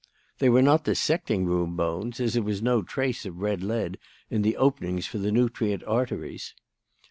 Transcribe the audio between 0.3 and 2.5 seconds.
"They were not dissecting room bones, as there